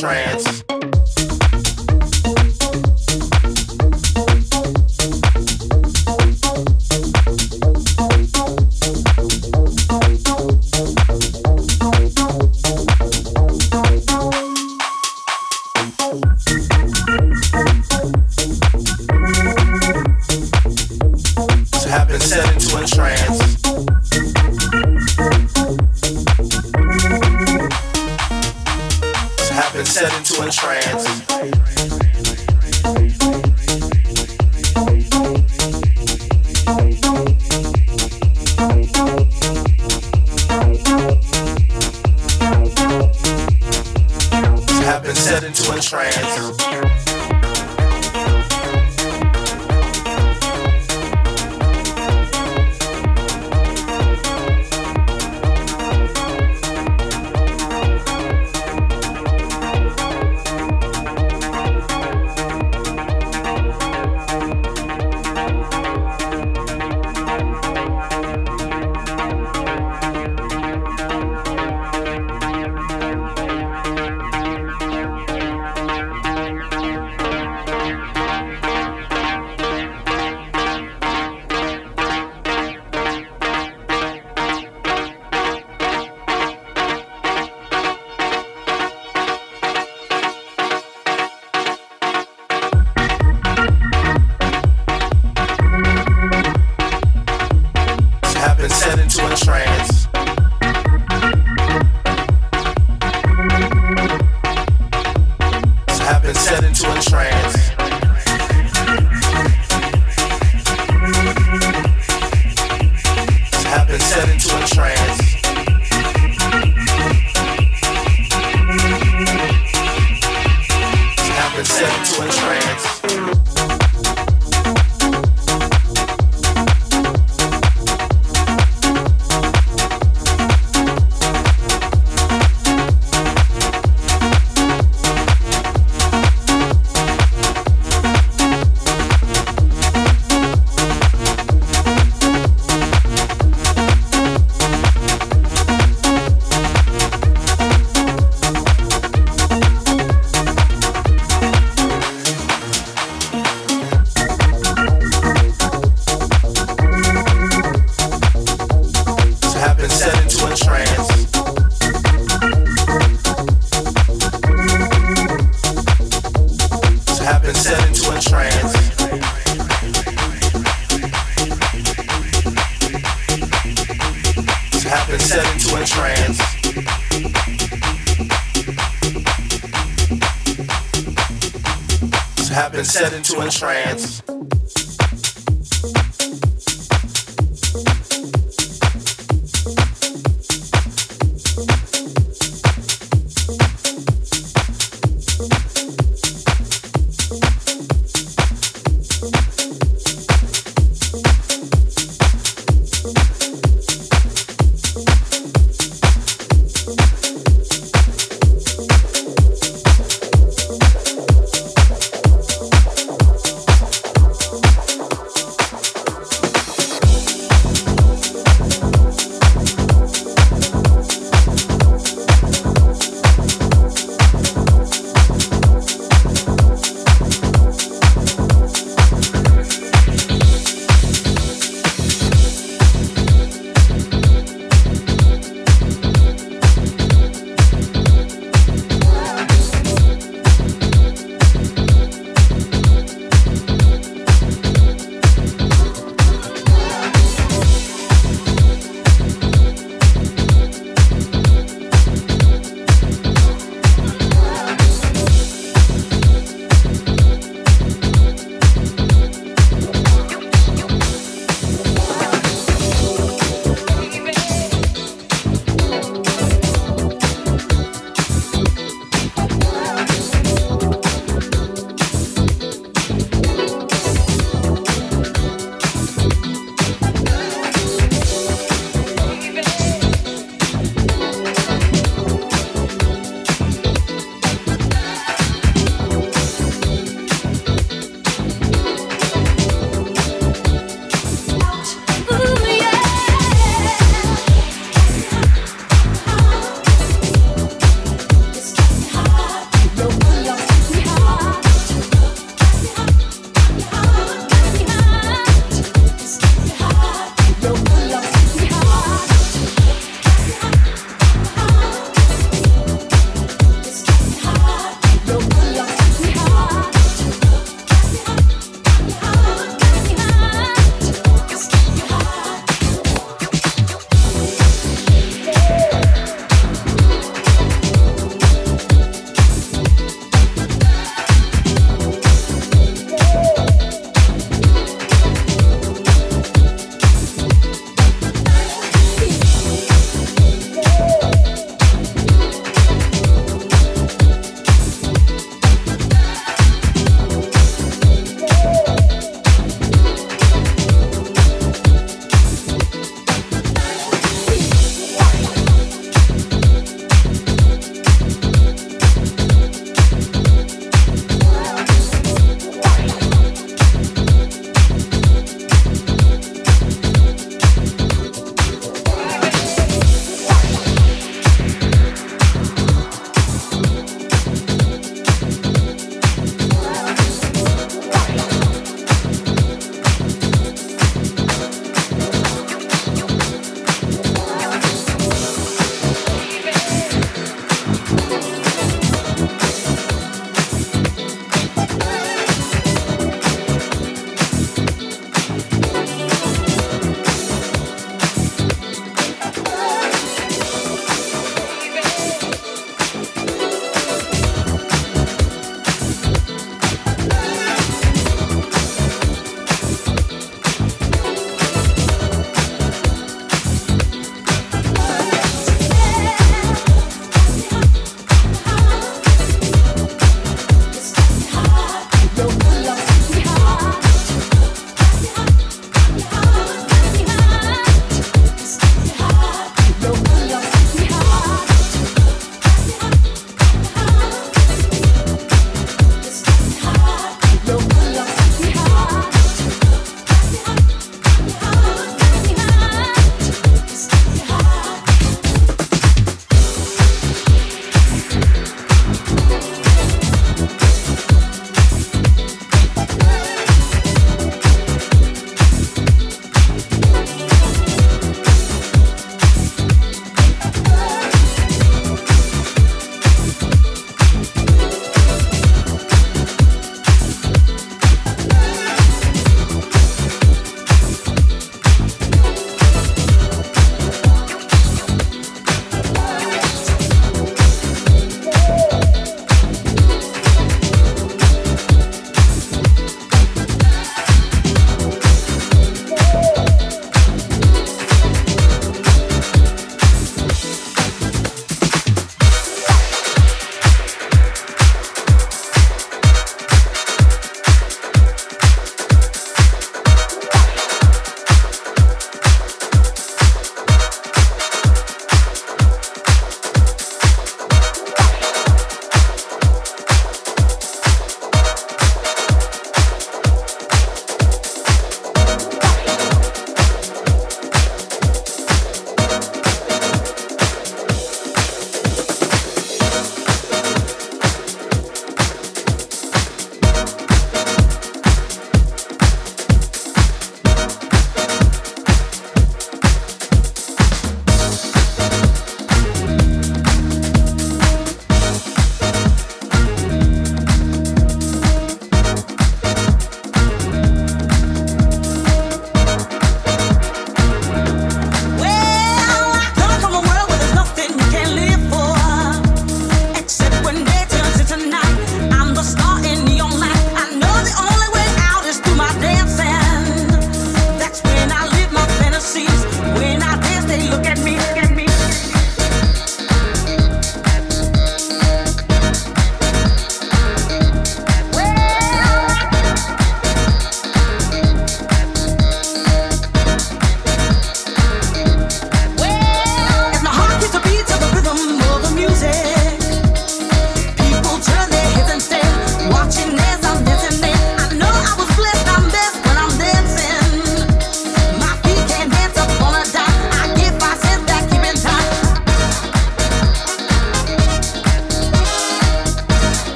[0.00, 0.43] trans.